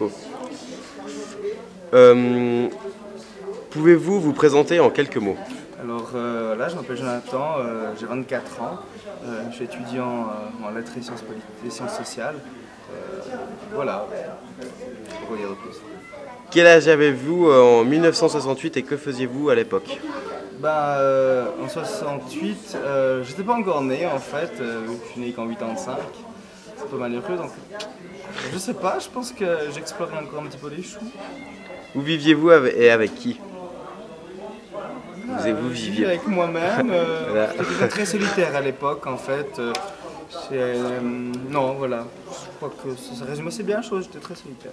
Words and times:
Oh. 0.00 0.10
Euh, 1.92 2.68
Pouvez-vous 3.70 4.20
vous 4.20 4.32
présenter 4.32 4.80
en 4.80 4.90
quelques 4.90 5.16
mots? 5.16 5.36
Alors 5.82 6.10
euh, 6.14 6.54
là, 6.56 6.68
je 6.68 6.76
m'appelle 6.76 6.96
Jonathan, 6.96 7.56
euh, 7.58 7.92
j'ai 7.98 8.06
24 8.06 8.62
ans, 8.62 8.78
je 9.50 9.54
suis 9.54 9.64
étudiant 9.64 10.28
en 10.64 10.70
lettres 10.70 10.92
et 10.96 11.02
sciences, 11.02 11.22
politiques 11.22 11.48
et 11.66 11.70
sciences 11.70 11.96
sociales. 11.96 12.36
Voilà, 13.74 14.06
pour 15.26 15.36
dire 15.36 15.48
de 15.50 15.54
plus. 15.54 15.76
Quel 16.50 16.66
âge 16.66 16.86
avez-vous 16.86 17.50
en 17.50 17.84
1968 17.84 18.76
et 18.76 18.82
que 18.84 18.96
faisiez-vous 18.96 19.50
à 19.50 19.54
l'époque? 19.56 19.98
Ben, 20.60 21.48
en 21.62 21.68
68, 21.68 22.76
euh, 22.76 23.24
j'étais 23.24 23.42
pas 23.42 23.54
encore 23.54 23.82
né 23.82 24.06
en 24.06 24.18
fait, 24.18 24.52
je 24.58 25.10
suis 25.10 25.20
né 25.20 25.32
qu'en 25.32 25.48
85. 25.48 25.96
C'est 26.76 26.88
peu 26.88 26.96
malheureux 26.96 27.36
donc. 27.36 27.50
Je 28.52 28.58
sais 28.58 28.74
pas, 28.74 28.98
je 28.98 29.08
pense 29.08 29.32
que 29.32 29.44
j'explorais 29.74 30.18
encore 30.18 30.42
un 30.42 30.46
petit 30.46 30.58
peu 30.58 30.68
les 30.68 30.82
choux. 30.82 30.98
Où 31.94 32.00
viviez-vous 32.00 32.50
avec- 32.50 32.74
et 32.76 32.90
avec 32.90 33.14
qui? 33.14 33.38
Vous, 35.26 35.46
Euh, 35.48 35.54
vous 35.54 35.68
je 35.70 35.74
viviez 35.74 36.06
avec 36.06 36.26
moi-même. 36.26 36.90
euh, 36.90 37.26
Voilà. 37.28 37.50
J'étais 37.70 37.88
très 37.88 38.04
solitaire 38.06 38.54
à 38.54 38.60
l'époque, 38.60 39.06
en 39.06 39.16
fait. 39.16 39.58
euh, 39.58 39.72
c'est, 40.30 40.48
euh, 40.52 41.00
non, 41.50 41.74
voilà. 41.74 42.04
Je 42.28 42.56
crois 42.56 42.70
que 42.70 42.94
ça, 42.96 43.14
ça 43.14 43.24
résume 43.24 43.46
assez 43.48 43.62
bien 43.62 43.76
la 43.76 43.82
chose. 43.82 44.04
J'étais 44.04 44.18
très 44.24 44.34
solitaire. 44.34 44.72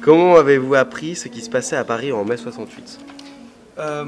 Comment 0.00 0.36
avez-vous 0.36 0.74
appris 0.76 1.16
ce 1.16 1.28
qui 1.28 1.40
se 1.40 1.50
passait 1.50 1.76
à 1.76 1.84
Paris 1.84 2.12
en 2.12 2.24
mai 2.24 2.36
68 2.36 2.98
Euh, 3.78 4.04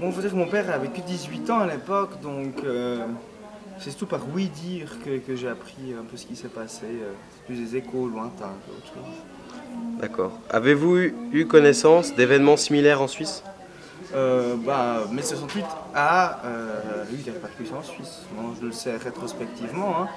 bon, 0.00 0.12
faut 0.12 0.20
dire 0.20 0.30
que 0.30 0.36
mon 0.36 0.46
père 0.46 0.70
avait 0.72 0.88
que 0.88 1.00
18 1.00 1.50
ans 1.50 1.60
à 1.60 1.66
l'époque, 1.66 2.20
donc 2.20 2.54
euh, 2.64 3.04
c'est 3.86 3.92
surtout 3.92 4.06
par 4.06 4.22
oui 4.34 4.48
dire 4.48 4.96
que, 5.04 5.18
que 5.18 5.36
j'ai 5.36 5.46
appris 5.46 5.94
un 5.96 6.02
peu 6.02 6.16
ce 6.16 6.26
qui 6.26 6.34
s'est 6.34 6.48
passé. 6.48 6.86
euh, 6.86 7.12
plus 7.46 7.54
des 7.54 7.76
échos 7.76 8.08
lointains 8.08 8.52
qu'autre 8.66 8.92
chose. 8.92 10.00
D'accord. 10.00 10.32
Avez-vous 10.50 10.96
eu, 10.96 11.14
eu 11.30 11.46
connaissance 11.46 12.12
d'événements 12.16 12.56
similaires 12.56 13.00
en 13.00 13.06
Suisse? 13.06 13.44
Euh, 14.12 14.56
bah, 14.56 15.04
mai 15.12 15.22
68 15.22 15.64
a 15.94 16.40
euh, 16.44 17.04
eu 17.12 17.18
des 17.18 17.30
répercussions 17.30 17.78
en 17.78 17.82
Suisse. 17.84 18.22
Bon, 18.32 18.54
je 18.60 18.66
le 18.66 18.72
sais 18.72 18.96
rétrospectivement, 18.96 20.02
hein, 20.02 20.08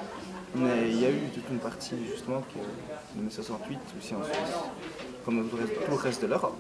mais 0.56 0.90
il 0.90 1.00
y 1.00 1.06
a 1.06 1.12
eu 1.12 1.30
toute 1.32 1.48
une 1.52 1.60
partie 1.60 1.94
justement 2.12 2.42
que, 2.42 3.20
de 3.20 3.24
mai 3.24 3.30
68 3.30 3.78
aussi 4.00 4.16
en 4.16 4.24
Suisse, 4.24 4.36
comme 5.26 5.44
dans 5.44 5.48
tout 5.48 5.58
le 5.58 5.66
reste, 5.66 5.86
tout 5.86 5.92
le 5.92 5.98
reste 5.98 6.22
de 6.24 6.28
l'Europe. 6.28 6.60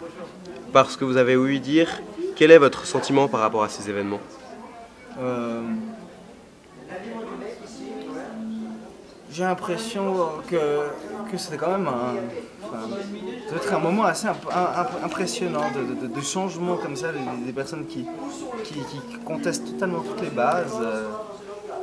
Parce 0.73 0.95
que 0.95 1.05
vous 1.05 1.17
avez 1.17 1.35
ouï 1.35 1.59
dire, 1.59 1.89
quel 2.35 2.51
est 2.51 2.59
votre 2.59 2.85
sentiment 2.85 3.27
par 3.27 3.39
rapport 3.39 3.63
à 3.63 3.69
ces 3.69 3.89
événements? 3.89 4.21
Euh, 5.19 5.63
J'ai 9.39 9.45
l'impression 9.45 10.15
que, 10.49 10.89
que 11.31 11.37
c'était 11.37 11.55
quand 11.55 11.71
même 11.71 11.87
un, 11.87 13.73
un 13.73 13.79
moment 13.79 14.03
assez 14.03 14.27
impressionnant 15.01 15.63
de, 15.73 16.21
changement 16.21 16.75
comme 16.75 16.97
ça, 16.97 17.13
des, 17.45 17.53
personnes 17.53 17.85
qui, 17.85 18.05
qui, 18.65 18.75
contestent 19.23 19.63
totalement 19.63 20.01
toutes 20.01 20.19
les 20.23 20.29
bases 20.29 20.77
euh, 20.81 21.07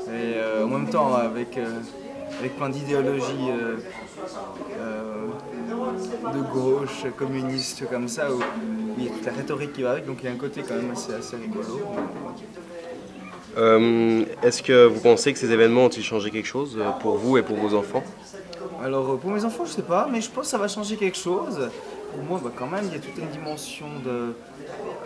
et 0.08 0.34
euh, 0.36 0.66
en 0.66 0.68
même 0.68 0.90
temps 0.90 1.14
avec, 1.14 1.56
euh, 1.56 1.80
avec 2.40 2.58
plein 2.58 2.68
d'idéologies 2.68 3.48
de 6.34 6.40
gauche, 6.52 7.06
communistes 7.16 7.88
comme 7.88 8.08
ça, 8.08 8.30
où 8.30 8.38
il 8.98 9.04
y 9.04 9.08
a 9.08 9.12
toute 9.12 9.24
la 9.24 9.32
rhétorique 9.32 9.72
qui 9.72 9.80
va 9.80 9.92
avec, 9.92 10.04
donc 10.04 10.18
il 10.20 10.26
y 10.26 10.28
a 10.28 10.32
un 10.32 10.36
côté 10.36 10.60
quand 10.62 10.74
même 10.74 10.90
assez, 10.90 11.14
assez 11.14 11.36
rigolo. 11.36 11.80
Euh, 13.56 14.24
Est-ce 14.42 14.62
que 14.62 14.84
vous 14.86 15.00
pensez 15.00 15.32
que 15.32 15.38
ces 15.38 15.50
événements 15.50 15.86
ont-ils 15.86 16.02
changé 16.04 16.30
quelque 16.30 16.46
chose 16.46 16.76
euh, 16.78 16.90
pour 17.00 17.16
vous 17.16 17.38
et 17.38 17.42
pour 17.42 17.56
vos 17.56 17.74
enfants? 17.74 18.02
Alors 18.82 19.12
euh, 19.12 19.16
pour 19.16 19.30
mes 19.30 19.44
enfants, 19.44 19.64
je 19.64 19.72
sais 19.72 19.82
pas, 19.82 20.08
mais 20.10 20.20
je 20.20 20.30
pense 20.30 20.44
que 20.44 20.50
ça 20.50 20.58
va 20.58 20.68
changer 20.68 20.96
quelque 20.96 21.16
chose. 21.16 21.70
Pour 22.12 22.22
moi, 22.22 22.40
bah, 22.42 22.52
quand 22.54 22.66
même, 22.68 22.84
il 22.88 22.92
y 22.92 22.96
a 22.96 23.00
toute 23.00 23.16
une 23.18 23.28
dimension 23.28 23.86
de, 24.04 24.34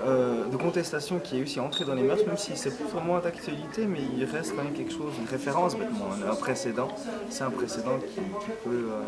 euh, 0.07 0.47
de 0.47 0.57
contestation 0.57 1.19
qui 1.21 1.39
est 1.39 1.43
aussi 1.43 1.61
entrée 1.61 1.85
dans 1.85 1.95
les 1.95 2.03
mœurs, 2.03 2.25
même 2.27 2.37
si 2.39 2.57
c'est 2.57 2.71
plus 2.77 2.87
vraiment 2.87 3.19
d'actualité, 3.21 3.87
mais 3.87 4.01
il 4.17 4.25
reste 4.25 4.55
quand 4.57 4.65
même 4.65 4.73
quelque 4.73 4.93
chose, 4.93 5.13
une 5.21 5.29
référence, 5.29 5.77
bêtement, 5.77 6.09
un 6.31 6.35
précédent. 6.37 6.89
C'est 7.31 7.45
un 7.45 7.51
précédent 7.51 7.99
qui, 8.01 8.15
qui 8.17 8.51
peut. 8.65 8.71
euh, 8.91 9.03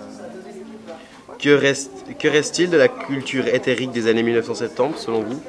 Que 1.39 1.51
reste- 1.51 2.17
que 2.19 2.29
reste-t-il 2.29 2.71
de 2.71 2.77
la 2.77 2.89
culture 2.89 3.47
éthérique 3.49 3.91
des 3.93 4.07
années 4.07 4.23
1970 4.23 5.01
selon 5.01 5.23
vous? 5.23 5.41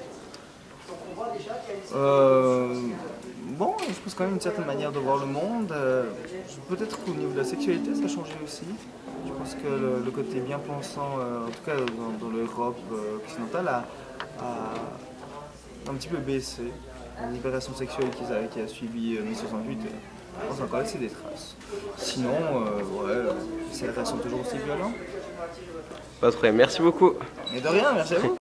Euh, 1.96 2.74
bon, 3.53 3.75
je 3.88 4.00
pense 4.03 4.14
quand 4.14 4.25
même 4.25 4.36
une 4.36 4.41
certaine 4.41 4.66
manière 4.66 4.91
de 4.91 5.00
voir 5.00 5.18
le 5.18 5.25
monde. 5.25 5.72
Euh, 5.72 6.06
Peut-être 6.69 6.97
qu'au 7.03 7.12
niveau 7.12 7.31
de 7.34 7.38
la 7.38 7.44
sexualité, 7.44 7.94
ça 7.96 8.06
a 8.06 8.08
changé 8.08 8.34
aussi. 8.44 8.66
Je 9.25 9.31
pense 9.31 9.53
que 9.56 9.68
le, 9.68 10.03
le 10.03 10.12
côté 10.12 10.40
bien 10.40 10.59
pensant, 10.59 11.18
euh, 11.19 11.47
en 11.47 11.50
tout 11.50 11.64
cas 11.66 11.75
dans, 11.75 12.25
dans 12.25 12.34
l'Europe 12.34 12.78
euh, 12.91 13.18
occidentale, 13.24 13.68
a, 13.68 13.86
a 14.40 15.90
un 15.90 15.94
petit 15.94 16.08
peu 16.09 16.18
baissé. 16.18 16.64
La 17.22 17.30
libération 17.30 17.74
sexuelle 17.75 18.09
qui 18.09 18.24
a, 18.34 18.44
qui 18.47 18.59
a 18.59 18.68
suivi 18.68 19.18
euh, 19.18 19.24
mai 19.24 19.36
68, 19.36 19.80
euh, 19.85 19.90
je 20.41 20.47
pense 20.47 20.62
encore 20.62 20.80
laisser 20.80 20.97
des 20.97 21.09
traces. 21.09 21.56
Sinon, 21.97 22.30
euh, 22.31 23.25
ouais, 23.28 23.31
ces 23.72 23.85
sont 24.03 24.18
toujours 24.18 24.41
aussi 24.41 24.58
violents. 24.58 24.91
Pas 26.20 26.28
de 26.28 26.31
problème. 26.31 26.56
Merci 26.56 26.81
beaucoup. 26.81 27.14
Mais 27.53 27.62
de 27.62 27.68
rien, 27.68 27.94
merci 27.94 28.16
à 28.16 28.20
vous. 28.20 28.35